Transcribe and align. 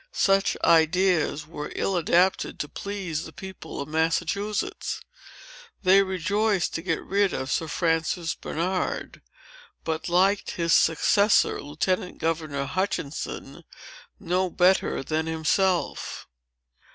Such 0.13 0.57
ideas 0.63 1.45
were 1.45 1.71
ill 1.75 1.95
adapted 1.95 2.57
to 2.57 2.67
please 2.67 3.23
the 3.25 3.31
people 3.31 3.79
of 3.79 3.87
Massachusetts. 3.87 4.99
They 5.83 6.01
rejoiced 6.01 6.73
to 6.73 6.81
get 6.81 7.03
rid 7.03 7.33
of 7.33 7.51
Sir 7.51 7.67
Francis 7.67 8.33
Bernard, 8.33 9.21
but 9.83 10.09
liked 10.09 10.55
his 10.57 10.73
successor, 10.73 11.61
Lieutenant 11.61 12.17
Governor 12.17 12.65
Hutchinson, 12.65 13.63
no 14.19 14.49
better 14.49 15.03
than 15.03 15.27
himself. 15.27 16.27